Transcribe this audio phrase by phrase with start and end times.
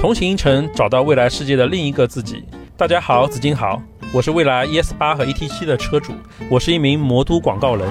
[0.00, 2.42] 同行程，找到未来世界的另一个自己。
[2.74, 3.78] 大家好，紫金好，
[4.14, 6.14] 我是未来 ES 八和 ET 七的车主，
[6.48, 7.86] 我是一名魔都广告人。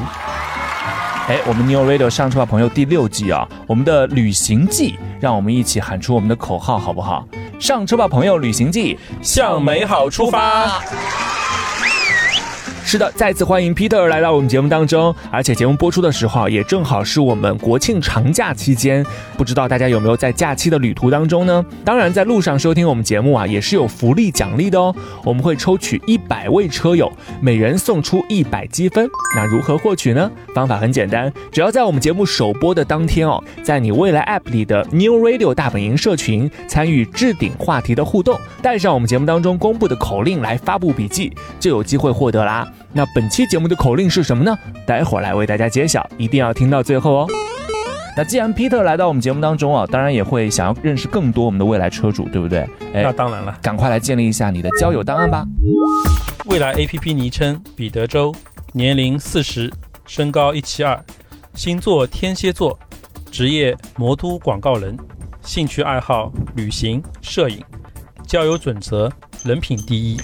[1.27, 7.27] 哎，我们 New Radio 上车吧，朋友第六季啊，我们的旅行季，让我们一起喊出我们的口号，好不好？
[7.59, 10.81] 上车吧，朋友，旅行季，向美好出发。
[12.91, 19.05] 是的，再次欢迎 Peter 来到我们节目当中，而且节目播出的时候也正好是我们国庆长假期间，
[19.37, 21.63] 不知道大家有没有在假期的旅途当中呢？
[21.85, 24.95] 当然，在路上收听我们节目啊，也是有福利奖励的哦。
[25.23, 29.07] 我们会抽取一百位车友，每人送出一百积分。
[29.35, 30.31] 那如何获取呢？
[30.55, 42.67] 方法很简单，只要在我们节目首播的当天哦，在你未来 App 里的 New Radio 大本营社群参与置顶话题的互动，带上我们节目当中公布的口令来发布笔记，就有机会获得啦。
[42.91, 44.57] 那本期节目的口令是什么呢？
[44.85, 47.27] 待会儿来为大家揭晓，一定要听到最后哦。
[48.17, 52.59] 那既然 Peter 来到我们节目当中啊，当然也会想要认识更多我们的未来车主，对不对？
[52.93, 55.45] 哎那当然了，赶快来建立一下你的交友档案吧。
[56.45, 58.33] 未来 APP 昵称彼得周，
[58.73, 59.71] 年龄四十，
[60.05, 60.99] 身高一七二，
[61.53, 62.77] 星座天蝎座，
[63.29, 64.97] 职业魔都广告人，
[65.41, 67.63] 兴趣爱好旅行、摄影，
[68.25, 69.09] 交友准则
[69.45, 70.19] 人品第一。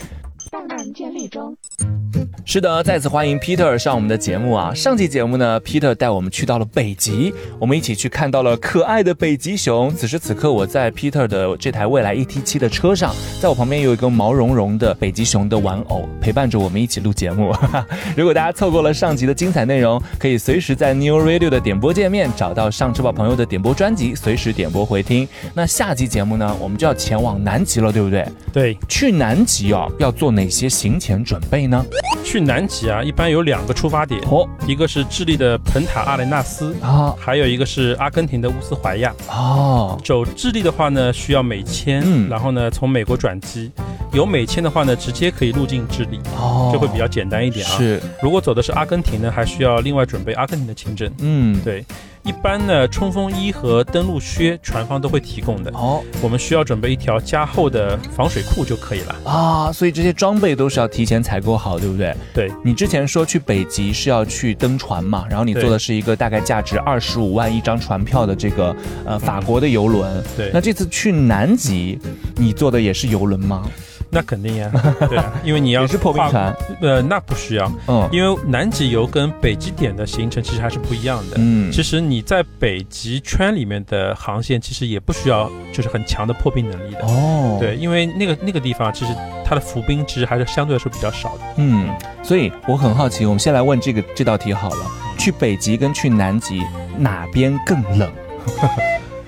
[2.48, 4.74] 是的，再次欢迎 Peter 上我们的节目啊！
[4.74, 9.94] 上期节目呢，Peter 带我们去到了北极，我们一起去看到了可爱的北极熊。
[9.94, 17.52] 此时此刻，我在 Peter 的这台蔚来 ET7 的车上，在我旁边有一个毛茸茸的北极熊的玩偶陪伴着我们一起录节目。
[18.16, 25.28] 如果大家错过了上集的精彩内容，可以随时在 New Radio 的点播界面找到上车吧朋友的点播专辑，随时点播回听。
[25.54, 28.26] 那下集节目呢，我们就要前往南极了，对不对？
[28.54, 31.86] 对，去南极哦，要做哪些行前准备呢？
[32.24, 39.14] 去南极啊，一般有两个出发点，哦一个是智利的彭塔阿雷纳斯，啊还有一个是阿根廷的乌斯怀亚。
[39.30, 43.72] 哦，走智利的话呢，需要美签，嗯然后呢从美国转机。
[44.14, 47.78] 有美签的话呢，直接可以入境智利，哦就会比较简单一点啊。
[47.78, 51.12] 是，如果走的是阿根廷呢，还需要另外准备阿根廷的签证。
[51.20, 51.84] 嗯，对，
[52.26, 55.72] 一般呢冲锋衣和登陆靴船方都会提供的。
[55.76, 59.16] 哦我们需要准备一条加厚的防水裤就可以了。
[59.24, 62.16] 啊，所以这些装备都是要提前采购好，对不对？
[62.34, 68.76] 对，你之前说去北极是要去登船嘛，然后你对坐的是一个大概价值二十五万一张船票的这个
[69.06, 70.24] 呃法国的游轮。
[70.36, 72.00] 对那这次去南极，
[72.36, 73.70] 你坐的也是游轮吗？
[74.16, 74.72] 那肯定呀，
[75.10, 76.56] 对啊，因为你要也是破冰船。
[76.80, 81.36] 呃，那不需要，嗯因为南极游跟北极点的行程其实还是不一样的。
[81.38, 87.02] 嗯其实你在北极圈里面的航线，其实也不需要就是很强的破冰能力的。
[87.02, 91.44] 哦，对，因为那个那个地方其实它的浮冰其实还是相对来说比较少的。
[91.58, 91.90] 嗯，
[92.24, 94.86] 所以我很好奇，我们先来问这个这道题好了，
[95.18, 96.62] 去北极跟去南极
[96.98, 98.10] 哪边更冷？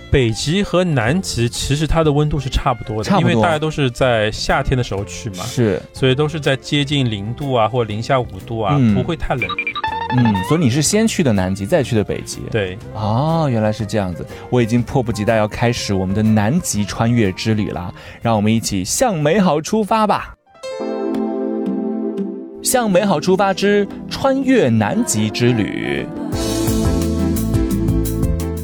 [0.10, 9.50] 北极和南极其实它的温度是差不多的，差不多因为大家都是在夏天的时候去嘛，是，所以都是在接近零度啊或者零下五度啊，嗯不会太冷。
[10.18, 12.40] 嗯，所以你是先去的南极，再去的北极。
[12.50, 17.94] 对，哦，原来是这样子，我已经迫不及待要开始我们的南极穿越之旅啦！
[18.22, 20.34] 让我们一起向美好出发吧！
[22.64, 26.08] 向美好出发之穿越南极之旅。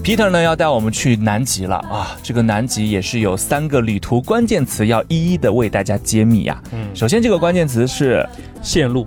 [0.03, 2.18] Peter 呢要带我们去南极了啊！
[2.22, 8.28] 这个南极也是有三个旅途关键词要一一的为大家揭秘呀、嗯，首先，这个关键词是
[8.62, 9.06] 线路。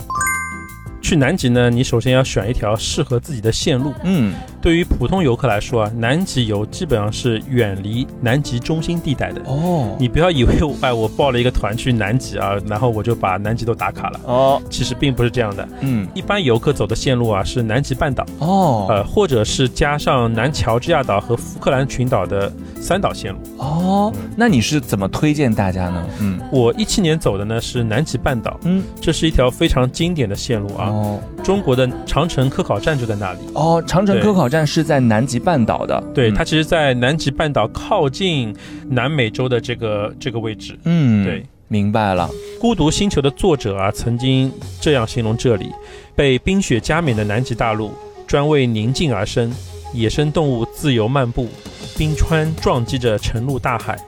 [1.06, 3.94] 去南极呢，你首先要选一条适合自己的线路。
[4.02, 9.40] 嗯对于普通游客来说啊，南极游基本上是远离南极中心地带的。
[9.44, 15.68] 哦你不要以为我哎我报了一个团去南极啊，然后我就把南极都打卡了，哦其实并不是这样的。
[15.82, 23.38] 嗯一般游客走的线路啊是南极半岛，哦呃，或者是加上南乔治亚岛和福克兰群岛的三岛线路。
[23.58, 26.04] 哦，那你是怎么推荐大家呢？
[26.18, 30.88] 嗯我一七年走的呢是南极半岛，嗯这是一条非常经典的线路啊。
[30.88, 30.94] 哦
[31.42, 33.38] 中国的长城科考站就在那里。
[33.54, 36.02] 哦，长城科考站是在南极半岛的。
[36.14, 38.54] 对，嗯它其实，在南极半岛靠近
[38.88, 40.78] 南美洲的这个这个位置。
[40.84, 42.28] 嗯对，明白了。
[42.60, 45.70] 《孤独星球》的作者啊，曾经这样形容这里：
[46.14, 47.92] 被冰雪加冕的南极大陆，
[48.26, 49.52] 专为宁静而生，
[49.92, 51.48] 野生动物自由漫步，
[51.96, 53.98] 冰川撞击着沉入大海，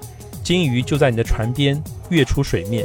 [0.43, 1.81] 鲸鱼就在你的船边，
[2.11, 2.85] 跃出水面。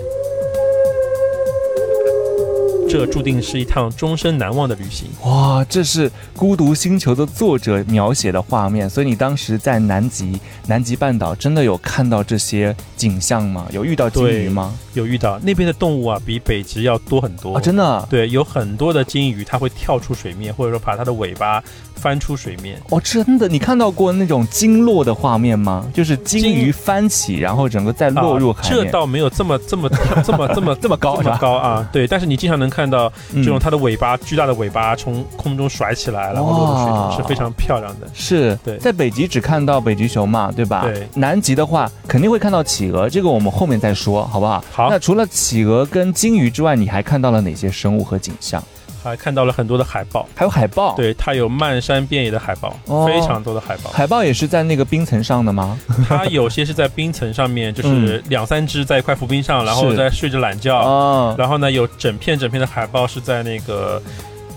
[2.93, 5.07] 这注定是一趟终身难忘的旅行。
[5.23, 6.07] 哇，这是
[6.37, 13.65] 《孤独星球》的作者描写的画面，所以你当时在南极南极半岛真的有看到这些景象吗？
[13.71, 14.75] 有遇到鲸鱼吗？
[14.93, 17.59] 有遇到那边的动物啊，比北极要多很多啊！
[17.59, 21.63] 真的，对，有很多的鲸鱼，它会跳出水面，或者说把它的尾巴
[21.95, 22.79] 翻出水面。
[22.89, 25.89] 哦，真的，你看到过那种鲸落的画面吗？
[25.95, 28.85] 就是鲸鱼翻起，然后整个再落入海面。
[28.85, 29.89] 这倒没有这么这么
[30.23, 31.89] 这么 这么这么高这么高啊！
[31.91, 38.07] 对，但是你经常能看到这种它的尾巴巨大的尾巴从空中甩起来，然后落入水中，是非常漂亮的。
[38.13, 40.81] 是，对，在北极只看到北极熊嘛，对吧？
[40.83, 41.07] 对。
[41.15, 44.63] 南极的话，肯定会看到企鹅，这个我们后面再说，好不好？
[44.71, 44.89] 好。
[44.89, 48.63] 那除了企鹅跟鲸鱼之外，你还看到了哪些生物和景象？
[49.03, 52.73] 还看到了很多的海豹，还有海豹，对，它有漫山遍野的海豹，
[53.05, 53.89] 非常多的海豹。
[53.91, 55.77] 海豹也是在那个冰层上的吗？
[56.07, 61.35] 它有些是在冰层上面，就是两三只在一块浮冰上，然后在睡着懒觉。
[61.37, 64.01] 然后呢，有整片整片的海豹是在那个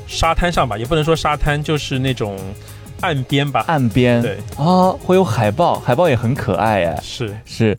[0.06, 2.38] 沙滩上吧，也不能说沙滩，就是那种
[3.00, 3.64] 岸边吧。
[3.66, 7.00] 岸边，对啊，会有海豹，海豹也很可爱哎。
[7.02, 7.76] 是是。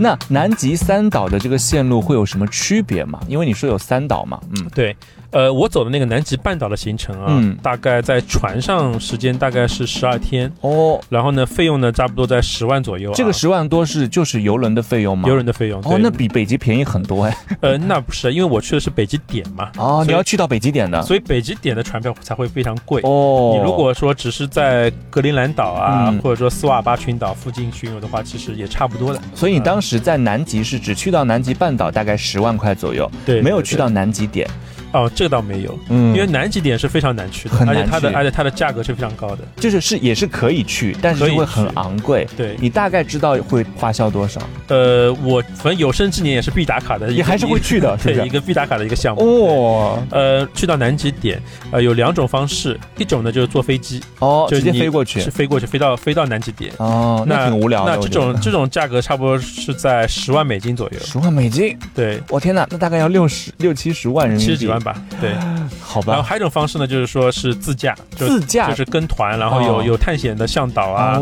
[0.00, 3.18] 那南极三岛的这个线路会有什么区别吗？
[3.26, 4.96] 因为你说有三岛嘛，嗯，对。
[5.30, 13.12] 呃，我走的那个南极半岛的行程啊，大概在船上时间大概是十二天哦，然后呢，费用呢差不多在十万左右。
[13.14, 15.28] 这个十万多是就是游轮的费用吗？
[15.28, 17.36] 游轮的费用哦，那比北极便宜很多哎。
[17.60, 19.70] 呃，那不是，因为我去的是北极点嘛。
[19.76, 23.54] 哦，你要去到北极点的，所以北极点的船票才会非常贵哦。
[23.54, 29.20] 你如果说只是在格陵兰岛啊，或者说斯瓦巴群岛附近巡游的话，其实也差不多的。
[29.34, 34.48] 所以你当时在南极是只去到南极半岛，大概十万块左右，对，没有去到南极点。
[34.92, 42.26] 哦，这个倒没有，嗯，因为南极点是非常难去的，而且它的而且它的价格是非常高的，就是是也是可以去，但是会很昂贵。
[42.36, 44.40] 对，你大概知道会花销多少？
[44.68, 49.22] 呃，我反正有生之年也是必打卡的，也还是会去的， 对，一个必打卡的一个项目。
[49.22, 51.40] 哦，呃，去到南极点，
[51.70, 56.72] 呃，有两种方式，一种呢就是坐飞机，哦，直接飞过去，是飞过去，飞到飞到南极点。
[56.78, 57.94] 哦，那挺无聊的。
[57.94, 60.98] 那这种这种价格差不多是在十万美金左右。
[61.00, 61.76] 十万美金？
[61.94, 64.94] 对，我天哪，那大概要六十六七十万人民币，十几万吧？
[65.20, 65.32] 对。
[65.80, 71.18] 好吧，然后还有一种方式呢，就是说是自驾，自驾就是跟团，然后有有探险的向导啊，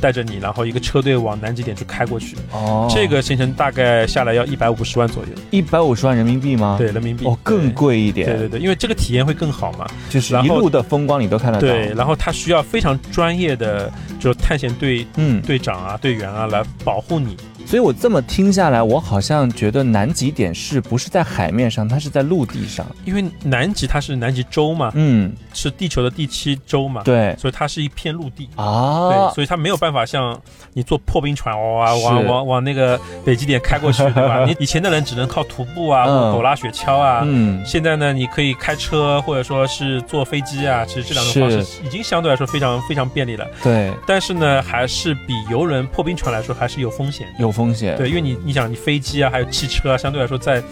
[0.00, 2.36] 带着你，然后一个车队往南极点去开过去。
[2.50, 6.74] 哦，这个行程大概下来要一百五十万左右，一百五十万人民币吗？
[6.76, 7.24] 对，人民币。
[7.24, 8.26] 哦，更贵一点。
[8.26, 11.60] 对对对，因为这个体验会更好嘛，就是一路的风光你都看得到。
[11.60, 17.36] 对，然后他需要非常专业的就是探险队嗯队长啊队员啊来保护你。
[17.66, 22.84] 所以我这么听下来，我好像觉得南极点是不是在海面上，它是在陆地上？
[23.04, 28.48] 因为南极它是南极洲嘛，嗯，是地球的第七洲嘛，对，所以它是一片陆地。
[28.56, 30.36] 啊，对，所以它没有办法像
[30.72, 34.44] 你坐破冰船哇往往往那个北极点开过去， 对吧？
[34.44, 43.92] 你以前的人只能靠徒步啊，或狗拉雪橇啊，嗯，现在呢，你可以开车或者说是坐飞机啊，其实这两种方式已经相对来说非常非常便利了，对。
[44.06, 47.49] 但是呢，还是比游轮、破冰船来说还是有风险，有。
[47.50, 50.62] 风险对，因为你你想，你飞机啊，还有汽车啊，相对来说，在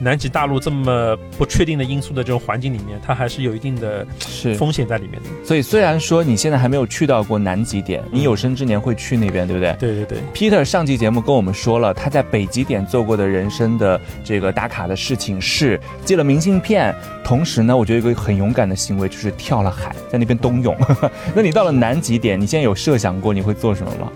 [0.00, 5.28] 南极大陆这么不确定的因素的这种环境里面，它还是有一定的是风险在里面的。
[5.44, 9.76] 所以虽然说你现在还没有去到过南极点，你有生之年会去那边，对不对？
[9.78, 10.18] 对对对。
[10.34, 16.92] Peter 上期节目跟我们说了，他在北极点做过的人生的这个打卡的事情是寄了明信片，
[17.22, 20.76] 同时呢，我觉得一个很勇敢的行为就是跳了海，在那边冬泳。
[21.32, 24.10] 那你到了南极点，你现在有设想过你会做什么吗？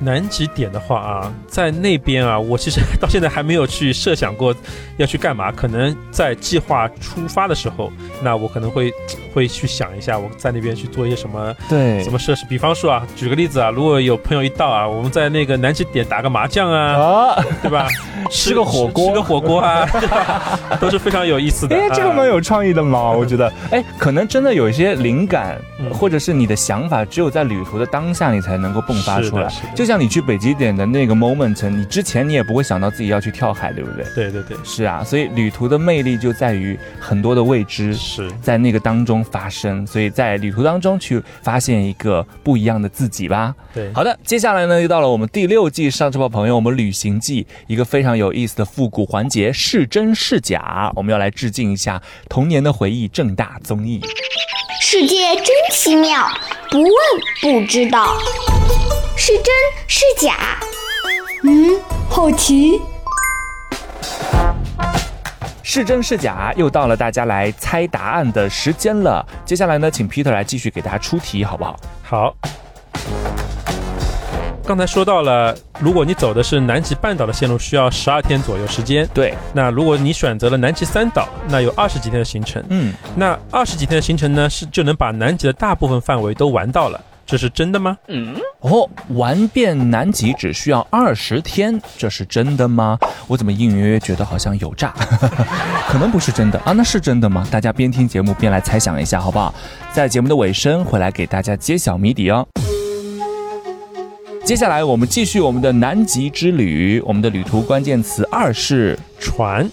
[0.00, 4.54] 南极点的话啊，在那边啊，我其实到现在还没有去设想过
[4.96, 5.50] 要去干嘛。
[5.50, 8.92] 可能在计划出发的时候，那我可能会
[9.34, 12.44] 会去想一下，我在那边去做一些什么对什么设施。
[12.48, 17.88] 比方说啊，举个例子啊，如果有朋友一到啊，我们在那个南极点打个麻将啊，对吧？
[18.30, 19.88] 吃个火锅，吃个火锅啊，
[20.80, 21.74] 都是非常有意思的。
[21.78, 23.50] 哎，这个蛮有创意的嘛，我觉得。
[23.70, 25.58] 哎，可能真的有一些灵感，
[25.92, 29.50] 或者是你的想法，只有在旅途的当下你才能够迸发出来。
[29.74, 34.04] 就像你去北极点的那个 moment，你之前你也不会想到自己要去跳海，对不对？
[34.14, 43.54] 对对对，是啊，所以旅途的魅力就在于很多的未知是在那个当中发生，所以在旅途当中去发现一个不一样的自己吧。
[43.72, 54.02] 对，好的，接下来呢又到了我们第六季上车吧朋友，我们旅行记一个非常有意思的复古环节，是真是假，我们要来致敬一下童年的回忆，正大综艺。
[54.80, 56.28] 世界真奇妙，
[56.70, 56.90] 不问
[57.40, 58.16] 不知道。
[59.16, 59.46] 是真
[59.86, 60.58] 是假？
[61.44, 62.80] 嗯，好奇。
[65.62, 66.52] 是真是假？
[66.56, 69.24] 又到了大家来猜答案的时间了。
[69.44, 71.76] 接下来呢，请 Peter 来继续给大家出题，好不好？
[72.02, 72.34] 好。
[74.68, 79.08] 刚才说到了，如果你走的是南极半岛的线路，需要十二天左右时间。
[79.14, 82.62] 对，那如果你选择了南极三岛，那有二十几天的行程。
[82.68, 87.00] 嗯，那二十几天的行程呢，是就能把南极的大部分范围都玩到了。
[87.24, 87.96] 这是真的吗？
[88.08, 92.98] 嗯哦，玩遍南极只需要二十天，这是真的吗？
[93.26, 94.92] 我怎么隐隐约约觉得好像有诈，
[95.88, 96.72] 可能不是真的啊？
[96.72, 97.46] 那是真的吗？
[97.50, 99.54] 大家边听节目边来猜想一下，好不好？
[99.94, 102.46] 在节目的尾声会来给大家揭晓谜底哦。
[104.48, 109.68] 接下来我们继续我们的南极之旅，我们的旅途关键词二是船。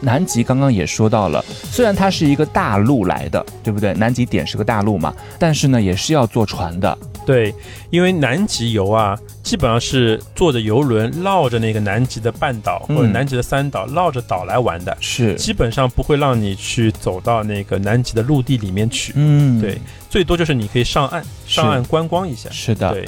[0.00, 3.92] 南极刚刚也说到了，虽然它是一个大陆来的，对不对？
[3.92, 6.96] 南极点是个大陆嘛，但是呢，也是要坐船的。
[7.26, 7.54] 对，
[7.90, 19.12] 因为南极游啊，基本上是坐着游轮绕着那个南极的半岛或者嗯南极的三岛绕着岛来玩的，是，基本上不会让你去走到那个南极的陆地里面去。
[19.16, 19.78] 嗯，对，
[20.08, 22.48] 最多就是你可以上岸，上岸观光一下。
[22.50, 23.06] 是的，对，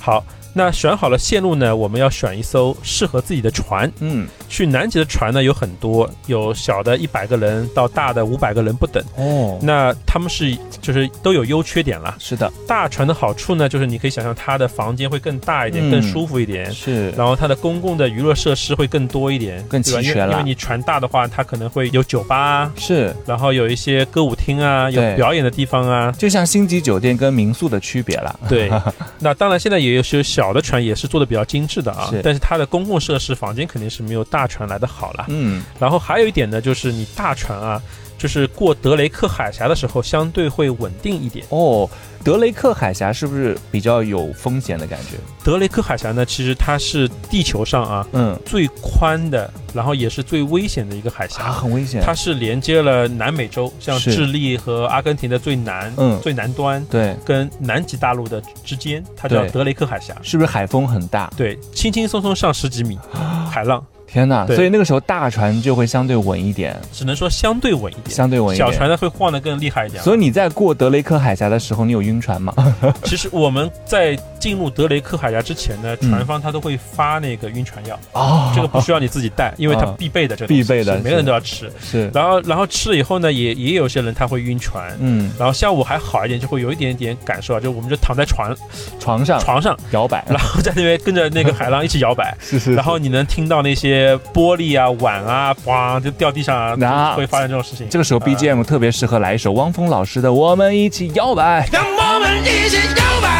[0.00, 3.90] 好，那选好了线路呢，我们要选一艘适合自己的船。
[4.00, 9.02] 嗯，去南极的船呢有很多，有小的一百个人到大的五百个人不等。
[9.16, 12.16] 哦，那他们是就是都有优缺点啦。
[12.18, 16.70] 是的，大船的好处呢，就是你可以想象它的房间会更大一点，嗯更舒服一点。
[16.72, 26.12] 是，然后它的公共的娱乐设施会更多一点，更齐全了因为你船大的话，它可能会有酒吧啊，是，然后有一些歌舞厅啊，有表演的地方啊。
[26.18, 28.38] 就像星级酒店跟民宿的区别了。
[28.48, 28.70] 对，
[29.20, 35.26] 那当然现在也有些小的船也是做的比较精致的啊，但是它的公共设施房间肯定是没有大船来的好了。
[35.28, 37.82] 嗯，然后还有一点呢，就是你大船啊，
[38.20, 41.46] 就是过德雷克海峡的时候相对会稳定一点。
[41.48, 41.88] 哦，
[42.22, 45.16] 德雷克海峡是不是比较有风险的感觉？
[45.42, 51.50] 德雷克海峡呢，其实它是地球上啊嗯，最宽的，然后也是最危险的一个海啊，峡。
[51.50, 52.02] 很危险。
[52.04, 60.14] 它是连接了南美洲，像智利和阿根廷的最南，嗯最南端，对，跟南极大陆的之间，它叫德雷克海峡。
[60.20, 61.32] 是不是海风很大？
[61.38, 62.98] 对，轻轻松松上十几米，
[63.50, 64.46] 海浪，天哪！
[64.46, 68.10] 所以那个时候大船就会相对稳一点，只能说相对稳一点。
[68.10, 68.68] 相对稳一点。
[68.68, 70.04] 小船呢会晃得更厉害一点啊。
[70.04, 72.52] 所以你在过德雷克海峡的时候，你有晕船吗？
[73.04, 81.70] 其实我们在进入德雷克海峡之前呢，嗯船方他都会发那个晕船药，哦这个不需要你自己带，因为它啊必备的这个必备的每个人都要吃。
[81.80, 84.96] 是，然后然后吃了以后呢，也也有些人他会晕船。
[84.98, 88.56] 嗯，然后下午还好一点，就会有一点点感受啊，就我们就躺在床
[88.98, 93.99] 床上床上，摇摆，然后在那边跟着那个海浪一起摇摆， 是是然后你能听到那些
[94.34, 97.88] 玻璃啊、碗啊，咣就掉地上啊，那会发生这种事情。
[97.88, 103.39] 这个时候呃 BGM 特别适合来一首汪峰老师的《我们一起摇摆》让我们一起摇摆。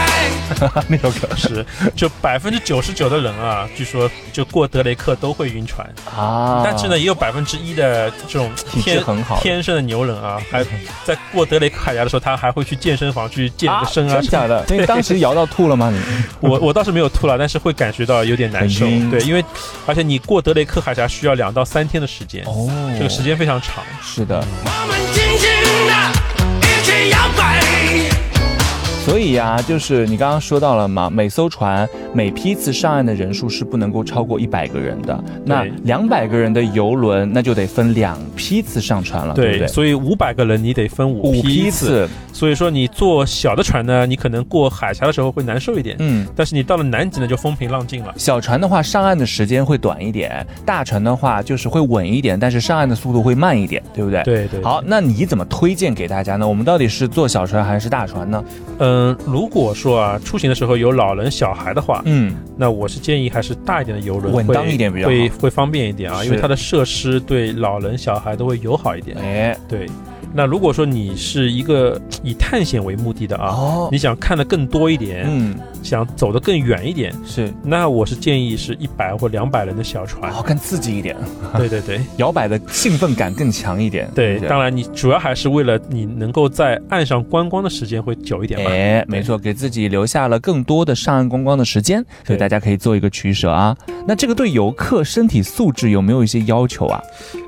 [0.88, 1.64] 那首歌是，
[1.94, 6.62] 就百分之九十九的人啊，据说就过德雷克都会晕船，啊。
[6.64, 10.64] 但是呢，也有百分之一的这种体质天很好天生的牛人啊， 还
[11.04, 14.66] 在过德雷克海峡的时候，他还会去健身房去健个身啊真假的？
[14.66, 15.90] 所以当时摇到吐了吗？
[15.90, 16.00] 你
[16.40, 18.86] 我我倒是没有吐了，但是会感觉到有点难受。
[19.10, 19.44] 对，因为
[19.86, 23.84] 而且你过德雷克海峡需要两到三天的时间，哦这个时间非常长。
[24.02, 25.48] 是的，我们轻轻
[25.86, 25.92] 的
[26.62, 28.09] 一起摇摆。
[29.10, 35.24] 所以呀、就是你刚刚说到了嘛，每艘船每批次上岸的人数是不能够超过一百个人的。
[35.44, 39.66] 那两百个人的游轮，那就得分两批次上船了，对不对？
[39.66, 42.06] 所以五百个人你得分五五批次。
[42.06, 46.24] 次，所以说你坐小的船呢，你可能过海峡的时候会难受一点，嗯。
[46.36, 48.14] 但是你到了南极呢，就风平浪静了。
[48.16, 50.30] 小船的话，上岸的时间会短一点；
[50.64, 54.22] 大船的话，就是会稳一点，但是上岸的速度会慢一点，对不对？。
[54.22, 56.46] 对对，好，那你怎么推荐给大家呢？
[56.46, 58.44] 我们到底是坐小船还是大船呢？
[58.78, 65.10] 嗯，如果说啊，出行的时候有老人、小孩的话，嗯，那我是建议还是大一点的游轮稳会当一点比较好。
[65.10, 69.16] 会会方便一点啊，因为它的设施对老人、小孩都会友好一点。
[69.18, 69.86] 哎，对，
[70.32, 80.32] 那如果说你是一个以探险为目的的啊，哦，你想看的更多一点，嗯，想走得更远一点，是，那我是建议是一百或两百人的小船。
[80.32, 81.16] 哦，更刺激一点，
[81.56, 84.08] 对对对摇摆的兴奋感更强一点。
[84.14, 88.70] 对，当然你主要还是为了你能够在岸上观光的时间会久一点嘛。
[88.70, 93.76] 哎，没错，给自己留下了更多的上岸观光的时间，所以对大家可以做一个取舍啊。
[94.06, 97.02] 那这个对游客身体素质有没有一些要求啊？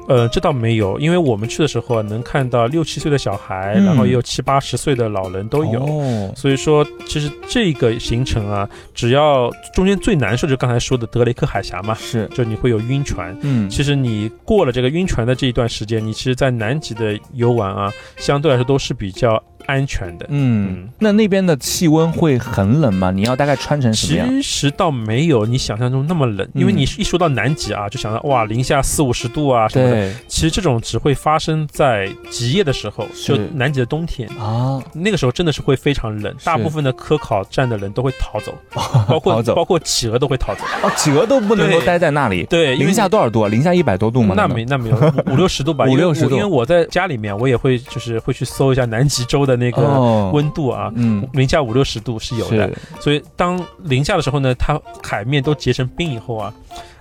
[0.08, 5.80] 呃，这倒没有，因为我们去的时候啊能看到六七岁的小孩，嗯然后也有七八十岁的老人都有。
[5.84, 13.36] 哦，所以说，其实这个行程啊，只要中间最难受就是刚才说的德雷克海峡嘛，是，就你会有晕船。
[13.42, 20.26] 嗯，其实你过了这个晕船的这一段时间，你其实，在南极的游玩啊，相对来说都是比较安全的。
[20.28, 23.10] 嗯，那那边的气温会很冷吗？
[23.10, 24.28] 你要大概穿成什么样？
[24.28, 29.92] 其实倒没有你想象中那么冷，因为嗯你一说到南极啊，就想到哇零下四五十度啊什么的。
[29.92, 34.28] 对其实这种只会发生在极夜的时候，就南极的冬天。
[34.38, 38.54] 啊，那个时候真的是会非常冷，大部分的科考站的人都会逃走，
[39.08, 40.64] 包括包括企鹅都会逃走。
[40.82, 42.44] 哦，企鹅都不能够待在那里。
[42.44, 43.48] 对，零下多少度啊？
[43.48, 44.34] 零下一百多度吗？
[44.36, 50.30] 那没那没有五五六十度吧，五六十度因为我在家里面，我也会就是会去搜一下南极洲的那个哦。
[50.32, 52.70] 温度啊，嗯，零下五六十度是有的。
[53.00, 56.52] 所以当零下的时候呢，它海面都结成冰以后啊，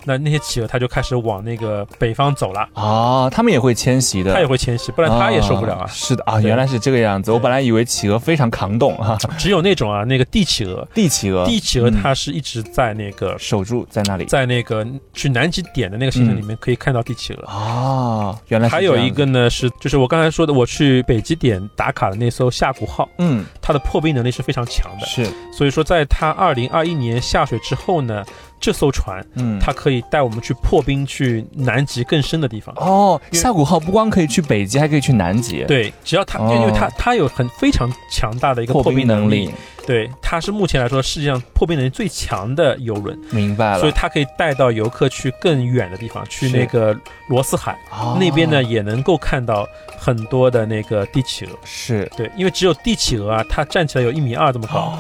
[0.04, 5.88] 那那些企鹅它就开始往那个北方走了，啊，他们也会迁徙的，它也会迁徙，不然它也受不了啊。
[5.88, 7.32] 是的啊，原来是这个样子。
[7.32, 12.02] 我本来以为企鹅非常抗冻哈，只有那种啊，那个帝企鹅，帝企鹅，帝企鹅嗯。
[12.02, 14.26] 它是一直在那个守住在那里。
[14.26, 17.46] 在那个去南极点的那个行程里面可以看到帝企鹅。
[17.46, 23.46] 啊，原来是还有一个呢是，就是我刚才说的，我去北极点打卡的那艘夏谷号，嗯。
[23.62, 25.06] 它的破冰能力是非常强的。
[25.06, 25.28] 是。
[25.54, 28.26] 所以说，在它二零二一年下水之后呢，
[28.62, 29.60] 这艘船嗯。
[29.60, 32.74] 它可以带我们去破冰，去南极更深的地方。
[32.78, 36.56] 哦，因为下谷号不光可以去北极，还可以去南极，，对，只要它，哦。
[36.56, 39.52] 因为它它有很非常强大的一个破破冰能力，
[39.86, 43.80] 对，它是目前来说世界上破冰能力最强的游轮，明白了。
[43.80, 46.96] 所以它可以带到游客去更远的地方，去那个
[47.28, 47.78] 罗斯海。
[47.92, 48.18] 哦。
[48.20, 51.52] 那边呢，也能够看到很多的那个帝企鹅。
[51.64, 55.00] 是，对，因为只有帝企鹅啊，它站起来有一米二这么高，哦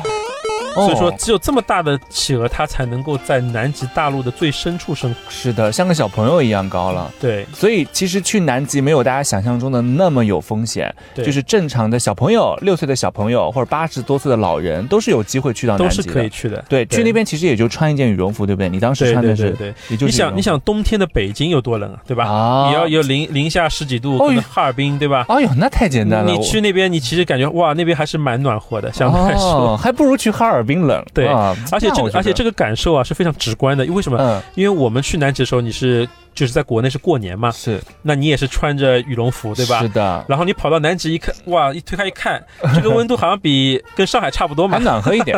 [0.74, 5.20] 所以说只有这么大的企鹅，它才能够在南极大陆的最深处生活。
[5.30, 7.12] 是的，像个小朋友一样高了。
[7.20, 16.04] 对，所以其实去南极没有大家想象中的那么有风险，对就是正常的小朋友，六岁的小朋友或者八十多岁的老人都是有机会去到南极的。
[16.04, 16.64] 都是可以去的。
[16.70, 18.70] 对，去那边其实也就穿一件羽绒服，对不对？
[18.70, 19.74] 你当时穿的是，对对对。
[19.90, 22.26] 也就是你想，你想冬天的北京有多冷啊，对吧？
[22.26, 25.26] 啊，你要有零零下十几度，哦哈尔滨，对吧？
[25.28, 26.32] 哎呦，那太简单了。
[26.32, 29.44] 你去那边，你其实感觉哇，那边还是蛮暖和的，相对来说。
[29.44, 31.04] 哦，还不如去哈尔滨冷。
[31.14, 33.86] 对啊而且这个，而且这个，个感受啊是非常直观的。
[33.86, 34.18] 因为什么？
[34.20, 39.90] 嗯，因为我们去南极的时候，你是就是在国内是过年嘛，是那你也是穿着羽绒服，对吧是？
[39.90, 42.42] 的，然后你跑到南极一看，哇，一推开一看，
[42.74, 44.84] 这个温度好像比跟上海差不多嘛 还。
[44.84, 45.38] 暖和一点。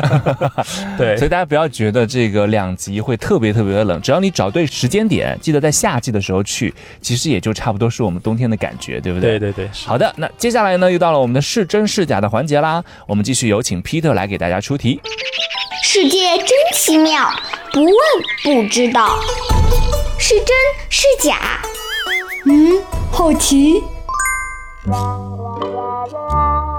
[0.97, 9.39] 对所以大家不要觉得这个两极会特别特别的冷，只要你找对时间点，记得在夏季的时候去，其实也就差不多是我们冬天的感觉，对不对？
[9.39, 12.83] 对对对，好的，那接下来呢，又到了我们的是真是假的环节啦。
[13.07, 14.99] 我们继续有请 Peter 来给大家出题。
[15.83, 17.29] 世界真奇妙，
[17.71, 17.93] 不问
[18.43, 19.19] 不知道，
[20.25, 20.47] 是真
[20.87, 21.59] 是假？
[22.45, 22.81] 嗯，
[23.11, 23.83] 好奇。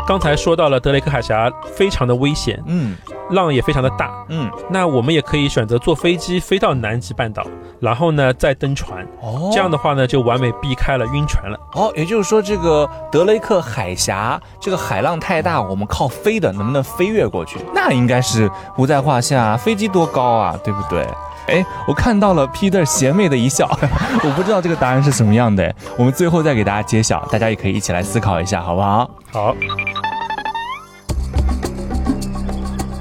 [0.08, 2.96] 刚才说到了德雷克海峡非常的危险，嗯
[3.32, 4.10] 浪也非常的大。
[4.30, 7.46] 嗯，那我们也可以选择坐飞机飞到南极半岛，
[7.80, 9.06] 然后呢再登船。
[9.20, 11.60] 哦这样的话呢，就完美避开了晕船了。
[11.74, 17.58] 哦，也就是说，这个德雷克海峡这个海浪太大，我们靠飞的能不能飞越过去？
[17.74, 19.54] 那应该是不在话下。
[19.54, 21.06] 飞机多高啊，对不对？
[21.48, 23.68] 哎，我看到了 Peter 邪魅的一笑，
[24.24, 25.74] 我不知道这个答案是什么样的。
[25.98, 29.10] 我们最后再给大家揭晓，大家也可以一起来思考一下，好不好？
[29.30, 29.54] 好，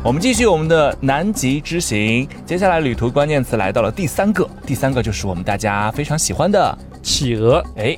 [0.03, 7.97] 我们继续我们的南极之行，接下来旅途关键词来到了第三个，第三个就是我们大家非常喜欢的，企鹅哎，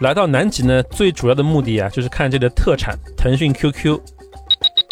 [0.00, 3.98] 来到南极呢，最主要的目的啊，就是看这里的特产腾讯 QQ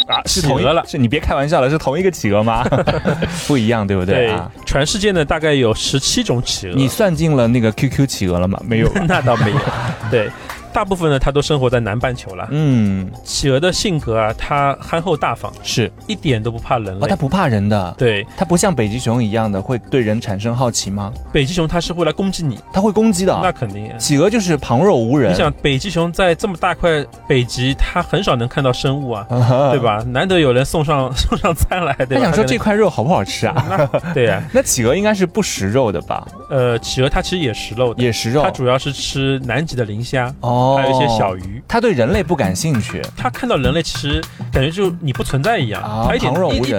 [0.06, 0.84] 啊，是同一企鹅了。
[0.86, 2.64] 是你别开玩笑了，是同一个企鹅吗？
[3.46, 8.60] 不一样，对不对对啊？，全世界呢大概有十七种企鹅，你算进了那个 QQ 企鹅了吗？
[8.66, 8.90] 没有。
[9.08, 9.58] 那倒没有。
[10.10, 10.28] 对，
[10.74, 12.48] 大部分呢它都生活在南半球了。
[12.50, 21.12] 嗯，企鹅的性格啊，它憨厚大方，是一点都不怕人哦，它不怕人的，对，它不像北极熊一样的会对人产生好奇吗？
[21.32, 23.38] 北极熊它是会来攻击你，它会攻击的。
[23.40, 23.96] 那肯定。
[23.98, 29.78] 企鹅就是旁若无人，你想，北极熊在这么大块北极，它很少能看到生物啊， 啊对？
[29.78, 30.02] 吧？
[30.08, 32.16] 难得有人送上 送上餐来，对吧？
[32.16, 33.64] 他想说这块肉好不好吃啊？
[33.94, 36.26] 那对呀、那企鹅应该是不食肉的吧？
[36.50, 41.36] 呃，企鹅它其实也食肉的，也食肉它主要是吃南极的磷虾，哦，还有一些小。
[41.36, 41.62] 鱼。
[41.66, 44.20] 它对人类不感兴趣，它看到人类，其实
[44.52, 46.32] 感觉就你不存在一样，啊它一点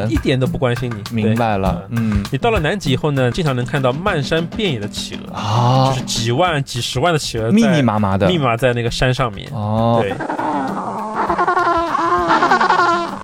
[0.09, 1.03] 一一点都不关心你。
[1.13, 9.49] 明白了，嗯你到了南极以后呢，经常能看到漫山遍野的企鹅，啊就是几万、几十万的企鹅密密麻麻的，密麻在那个山上面。
[9.51, 10.13] 哦，对，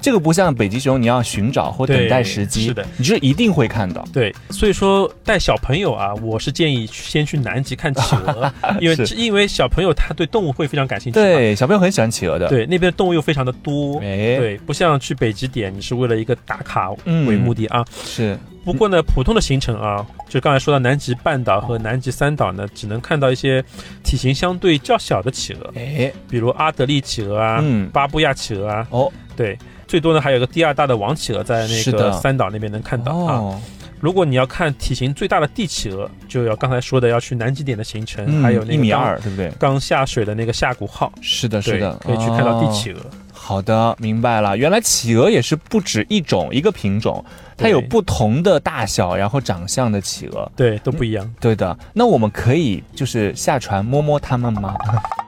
[0.01, 4.03] 这个不像北极熊，你要寻找或等待时机，是的你就是一定会看到。
[4.11, 11.19] 对，所以说带小朋友啊，我是建议先去南极看企鹅， 因为是因为小朋友他对动物会非常感兴趣。
[11.19, 13.99] 对，小朋友很喜欢企鹅的。，对，那边动物又非常的多。
[13.99, 17.85] 哎，对，不像去北极点，你是为了一个打卡嗯为目的啊。
[18.03, 23.63] 是，不过呢，普通的行程啊，就刚才说到南极半岛和南极三岛呢，只能看到一些
[24.03, 28.87] 体型相对较小的企鹅，哎，比如阿德利企鹅啊、嗯巴布亚企鹅啊。
[28.89, 29.11] 哦，
[29.41, 33.35] 对，最多呢还有个第二大的王企鹅在那个三岛那边能看到啊。
[33.35, 33.61] 哦，
[33.99, 39.51] 如果你要看体型最大的帝企鹅，就要刚才说的要去南极点的行程，嗯还有那一米二，对不对？
[39.57, 42.99] 刚下水的那个下谷号，是的，是的，，可以去看到帝哦企鹅。
[43.31, 44.55] 好的，明白了。
[44.55, 47.23] 原来企鹅也是不止一种一个品种，
[47.61, 50.51] 它有不同的大小，然后长相的企鹅。
[50.55, 51.29] 对，都不一样。
[51.39, 54.75] 对的，那我们可以就是下船摸摸它们吗？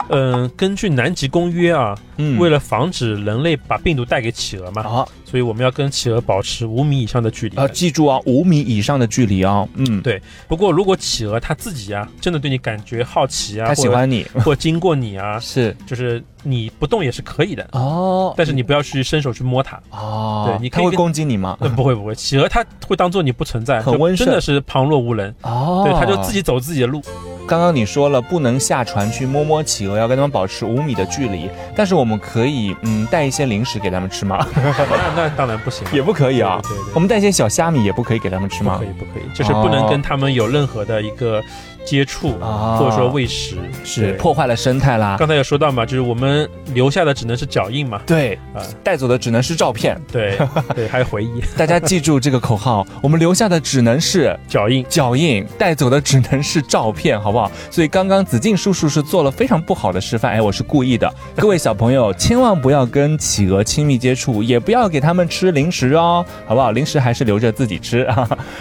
[0.09, 7.57] 嗯， 根据南极公约啊，嗯为了防止人类把病毒带给企鹅嘛，啊所以我们要跟企鹅保持五米以上的距离。
[7.57, 9.67] 啊，记住啊，五米以上的距离啊。
[9.75, 19.81] 嗯，对不过如果企鹅它自己啊，真的对你感觉好奇啊，它喜欢你，或 或经过你啊， 是就是你不动也是可以的，哦但是你不要去伸手去摸它。
[19.89, 21.57] 哦，对你可以它会攻击你吗？
[21.61, 25.35] 嗯，不会不会，企鹅它会当做你不存在，很温顺真的是旁若无人。
[25.41, 27.01] 哦，对，它就自己走自己的路。
[27.45, 34.47] 刚刚你说了不能下船去摸摸企鹅，要跟它们保持五米的距离，但是我们可以嗯带一些零食给它们吃吗？
[34.55, 36.61] 那 那当然不行，也不可以啊。
[36.63, 38.85] 对对对我们带一些小虾米也不可以给它们吃吗不可？
[38.85, 41.43] 以不可以，就是不能跟它们有任何的一个
[41.85, 43.57] 接触，啊或者说喂食。
[43.83, 45.17] 是破坏了生态啦。
[45.19, 49.99] 刚才有说到嘛，就是我们留下的只能是脚印嘛，对啊，带走的只能是照片。
[50.11, 50.37] 对
[50.73, 54.85] 对，还有回忆，大家记住这个口号， 我们留下的只能是脚印。
[54.87, 57.51] 脚印，带走的只能是照片，好不好？
[57.69, 61.11] 所以刚刚子敬叔叔是做了非常不好的示范，哎，我是故意的。
[61.35, 66.71] 各位小朋友，千万不要跟企鹅亲密接触，也不要给他们吃零食哦，好不好？
[66.71, 68.07] 零食还是留着自己吃。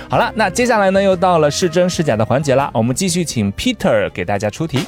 [0.08, 4.86] 好了，那接下来呢，又到了是真是假的环节啦，我们继续请 Peter 给大家出题。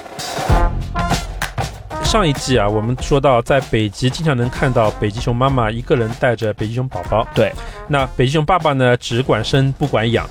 [2.03, 7.53] 上一季啊，我们说到在北极经常能看到北极熊妈妈一个人带着北极熊宝宝，对，
[7.89, 10.25] 那北极熊爸爸呢只管生不管养，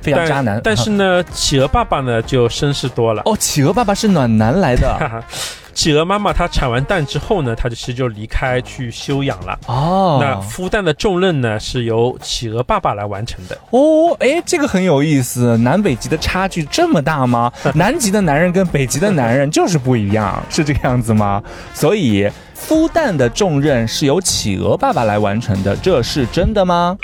[0.00, 3.22] 非常渣男，但是呢，企鹅爸爸呢就绅士多了。
[3.24, 5.22] 哦，企鹅爸爸是暖男来的
[5.78, 9.56] 企鹅妈妈它产完蛋之后呢，它就其实就离开去休养了。
[9.68, 10.18] 哦。
[10.20, 13.56] 那孵蛋的重任呢，是由企鹅爸爸来完成的。
[13.70, 15.56] 哦，哎，这个很有意思。
[15.58, 17.52] 南北极的差距这么大吗？
[17.76, 21.40] 南极的男人跟北极的男人就是不一样， 是这个样子吗？
[21.72, 22.28] 所以
[22.60, 26.96] 孵蛋的重任是由企鹅爸爸来完成的，这是真的吗？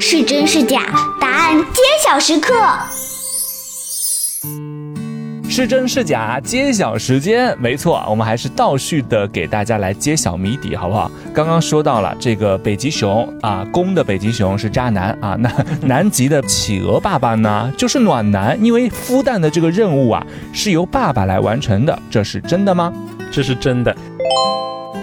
[0.00, 0.80] 是真是假？
[1.20, 2.54] 答案揭晓时刻。
[5.48, 6.40] 是真是假？
[6.40, 11.08] 揭晓时间，没错，我们还是倒叙的给大家来揭晓谜底，好不好？
[11.32, 15.50] 刚刚说到了这个北极熊啊，公的北极熊是渣男啊，那
[15.82, 22.92] 南极的企鹅爸爸呢就是暖男，因为孵蛋的这个任务啊是由爸爸来完成的，这是真的吗？
[23.30, 23.94] 这是真的。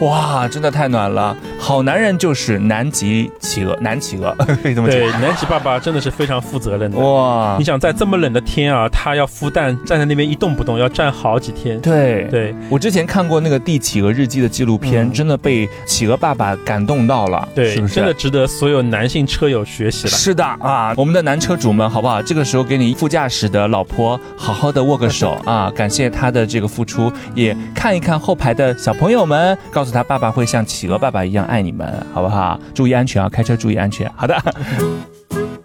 [0.01, 1.35] 哇，真的太暖了！
[1.59, 6.97] 好男人就是南极企鹅，南企鹅 可以这么对，南极爸爸真的是非常负责任的。
[6.97, 11.79] 哇你，想在这么冷的天啊，他要孵蛋，站在那边一动不动，要站好几天。
[11.81, 17.93] 对对我之前看过那个《帝企鹅日记》的纪录片，嗯真的被企鹅爸爸感动到了，对，是不是？
[17.95, 20.11] 真的值得所有男性车友学习了。
[20.11, 22.19] 是的啊，我们的男车主们，好不好？
[22.23, 32.60] 这个时候给你副驾驶的老婆好好的握个手 啊，感谢他的这个付出，也看一看后排的小朋友们，告诉他爸爸会像企鹅爸爸一样爱你们，好不好？
[32.73, 34.12] 注意安全啊，开车注意安全。
[34.15, 34.36] 好的。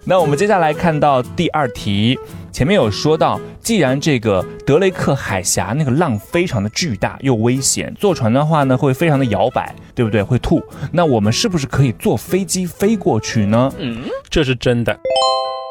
[0.09, 2.17] 那我们接下来看到第二题，
[2.53, 10.23] 前面有说到，既然这个德雷克海峡那个浪非常的巨大又危险，坐船的话呢会非常的摇摆，对不对？
[10.23, 10.63] 会吐。
[10.93, 13.73] 那我们是不是可以坐飞机飞过去呢？
[14.31, 14.97] 这是真的。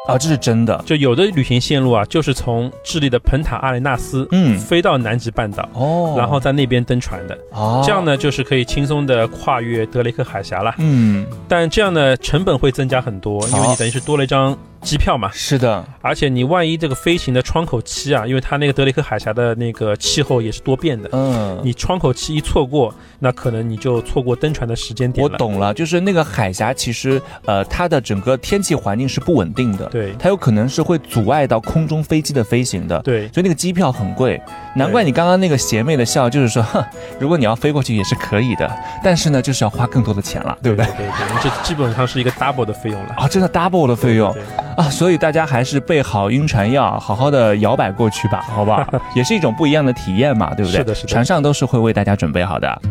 [0.08, 0.82] 啊，这是真的。
[0.86, 7.38] 就有的旅行线路啊，就是从智利的彭塔阿雷纳斯，嗯飞到南极半岛，哦然后在那边登船的。
[7.52, 10.74] 哦这样，呢，就是可以轻松的跨越德雷克海峡了。
[10.78, 15.30] 嗯，但这样呢，成本会增加很多，因为你等于是多了一张机票嘛。
[15.34, 25.34] 是的，而且你万一这个飞行的窗口期啊，因为它那个德雷克海峡的那个气候也是多变的，嗯，你窗口期一错过，那可能你就错过登船的时间点了。
[25.34, 34.40] 我懂了，就是那个海峡，其实呃，它的整个天气环境是不稳定的，对它有可能是会阻碍到空中飞机的飞行的，对所以那个机票很贵。
[34.76, 36.84] 难怪你刚刚那个邪魅的笑，就是说， 哼，
[37.20, 38.70] 如果你要飞过去也是可以的，
[39.04, 40.86] 但是呢，就是要花更多的钱了，对不对？
[40.98, 43.16] 对对，对这基本上是一个 double 的费用了。
[43.16, 44.44] 啊，真的 double 的费用对
[44.78, 48.86] 啊，所以大家还是备好晕船药，好好的摇摆过去吧， 好不好？
[49.16, 50.80] 也是一种不一样的体验嘛，对不对？
[50.80, 52.82] 是的是的船上都是会为大家准备好的。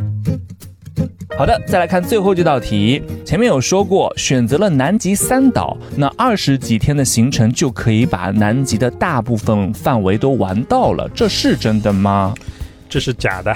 [1.36, 3.02] 好的，再来看最后这道题。
[3.24, 12.32] 前面有说过，选择了南极三岛，那二十几天的行程就可以把南极的大部分范围都玩到了，这是真的吗？
[12.88, 13.54] 这是假的。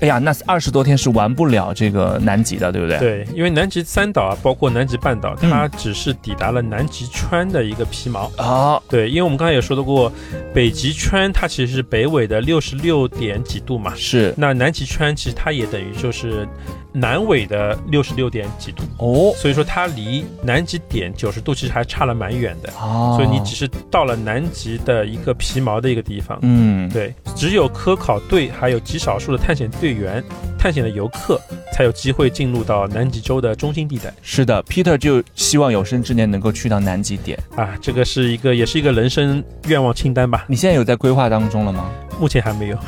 [0.00, 2.98] 哎呀，那二十多天是玩不了这个南极的，对不对？
[2.98, 8.30] 对，因为南极三岛啊，包括南极半岛，嗯它只是抵达了南极圈的一个皮毛。
[8.36, 10.10] 啊，对，因为我们刚才也说到过，
[10.54, 16.48] 北极圈它其实是北纬的六十六点几度嘛，是那南极圈其实它也等于就是
[16.92, 22.72] 南纬的六十六点几度，哦所以说它离南极点九十度其实还差了蛮远的。
[22.80, 26.38] 哦，所以你只是到了南极的一个皮毛的一个地方。
[26.42, 30.22] 嗯，对，只有科考队还有极少数的探险队员、
[30.58, 31.40] 探险的游客
[31.72, 37.38] 才有机会进入到南极洲的中心地带是的，Peter 就希望有生之年能够去到南极点。
[37.56, 37.76] 啊。
[37.80, 40.44] 这个是一个，也是一个人生愿望清单吧。
[40.48, 41.90] 你现在有在规划当中了吗？
[42.20, 42.78] 目前还没有。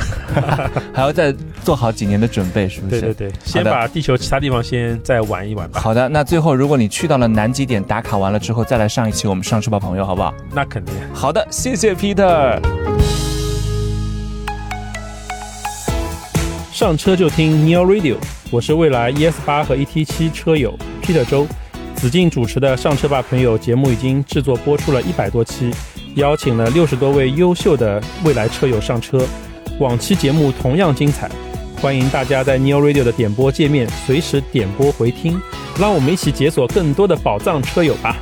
[0.93, 1.35] 还要再
[1.65, 3.01] 做好几年的准备，是不是？
[3.01, 5.79] 对对对，先把地球其他地方先再玩一玩吧。
[5.79, 10.33] 好的，那最后如果你去到了南极点打卡完了之后，再来上一期我们上车吧朋友，好不好？
[10.55, 10.95] 那肯定。
[11.13, 12.59] 好的，谢谢 Peter。
[16.73, 18.17] 上车就听 Neo Radio，
[18.51, 21.47] 我是未来 ES 八和 ET 七车友 Peter 周。
[21.95, 25.71] 子敬主持的上车吧朋友节目已经制作播出了一百多期，
[26.17, 29.25] 邀请了六十多位优秀的未来车友上车。
[29.79, 31.31] 往期节目同样精彩，
[31.83, 35.43] 欢迎大家在 Neo Radio 的点播界面随时点播回听，
[35.81, 38.17] 让我们一起解锁更多的宝藏车友吧。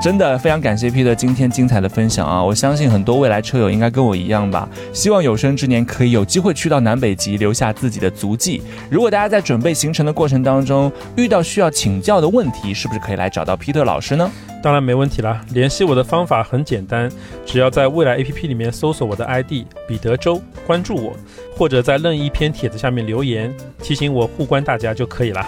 [0.00, 2.42] 真的非常感谢 Peter 今天精彩的分享啊！
[2.42, 8.62] 我相信很多未来车友应该跟我一样吧，希望有生之年可以有机会去到南北极，留下自己的足迹。
[8.90, 14.30] 如果大家在准备行程的过程当中遇到需要请教的问题，是不是可以来找到 Peter 老师呢？
[14.62, 17.10] 当然没问题啦，联系我的方法很简单，
[17.44, 21.12] 只要在未来 APP 里面搜索我的 ID 彼得周，关注我，
[21.54, 25.46] 或者在任意一篇帖子下面留言，提醒我互关大家就可以啦。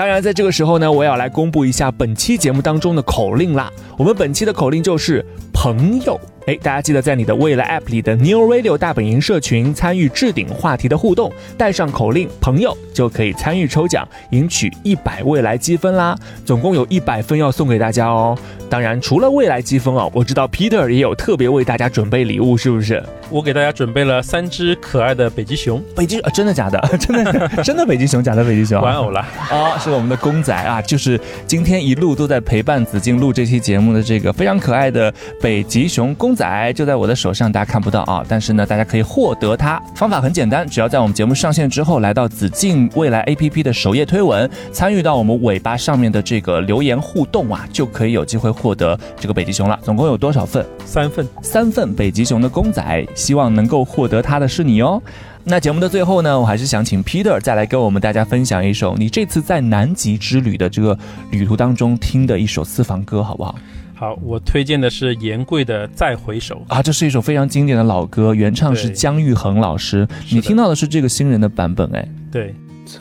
[0.00, 3.70] 当然，在这个时候呢，我也要来公布一下本期节目当中的口令啦。
[3.98, 6.18] 我们本期的口令就是朋友。
[6.46, 16.16] 哎，大家记得在你的未来 App 里的 New Radio 大本营社群参与置顶话题的互动，带上口令“朋友”就可以参与抽奖，赢取一百未来积分啦。
[16.46, 18.34] 总共有一百分要送给大家哦。
[18.70, 23.04] 当然，除了未来积分哦，我知道 Peter 也有特别为大家准备礼物，是不是？
[23.30, 26.80] 我给大家准备了三只可爱的北极熊北极、啊、真的假的？
[26.98, 28.80] 真的真的北极熊，假的北极熊？
[28.80, 29.20] 玩偶了。
[29.20, 39.80] 啊、是我们的公仔啊，就是今天一路都在陪伴子敬录这期节目的这个非常可爱的北极熊公仔，就在我的手上，大家看不到啊，但是呢，大家可以获得它。
[39.94, 49.78] 方法很简单，只要在我们节目上线之后，来到子敬未来 APP 的首页推文，参与到我们尾巴上面的这个留言互动啊，就可以有机会获得这个北极熊了。
[49.82, 50.66] 总共有多少份？
[50.84, 55.00] 三份，三份北极熊的公仔，希望能够获得它的是你哦。
[55.44, 60.98] 那节目的最后呢，我还是想请 Peter 再来跟我们大家分享一首你这次在南极之旅的这个
[61.30, 63.54] 旅途当中听的一首私房歌，好不好？
[63.94, 66.56] 好，我推荐的是严贵的《再回首》。
[66.74, 70.08] 啊，这是一首非常经典的老歌，原唱是姜育恒老师。
[70.30, 72.54] 你听到的是这个新人的版本，哎，对，
[72.86, 73.00] 再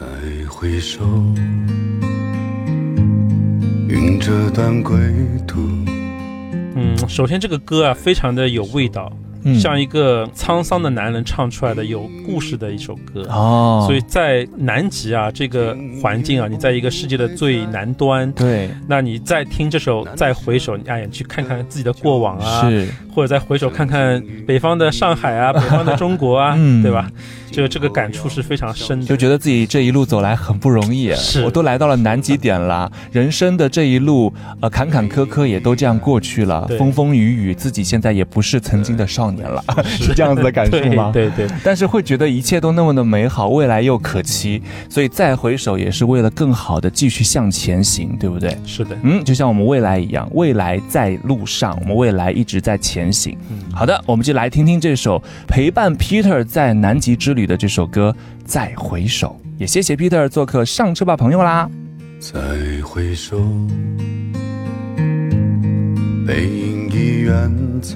[0.49, 0.99] 回首，
[3.87, 4.97] 云遮断归
[5.47, 5.59] 途。
[6.75, 9.18] 嗯，首先这个歌啊，非常的有味道，嗯
[9.59, 13.21] 像一个沧桑的男人唱出来的有故事的一首歌。
[13.29, 22.87] 哦，所以在南极啊这个环境啊，你在一个世界的最南端，对，那你再听这首《再回首》，你哎呀，你去看看自己的过往啊，是。
[23.15, 26.81] 或者再回首看看北方的上海啊，北方的中国啊，嗯。
[26.81, 27.09] 对吧？
[27.51, 29.05] 就这个感触是非常深的。
[29.05, 31.43] 就觉得自己这一路走来很不容易，是。
[31.43, 41.11] 我都来到了南极点了，人生的这一路，呃，坎坎坷坷也都这样过去了，风风雨雨，自己现在也不是曾经的少年了， 是这样子的感受吗？
[41.13, 48.57] 对对对，但是会觉得一切都那么的美好，未来又可期，所以再回首也是为了更好的继续向前行，对不对？
[48.65, 48.97] 是的。
[49.03, 53.37] 嗯，就像我们未来一样，未来在路上，我们未来一直在前行。
[53.73, 58.15] 好的，我们就来听听这首陪伴 Peter 在南极之旅的这首歌
[58.45, 59.39] 《再回首》。
[59.57, 61.69] 也谢谢 Peter 做客上车吧朋友啦。
[62.19, 62.39] 再
[62.83, 63.37] 回首，
[66.25, 67.95] 背影已远走。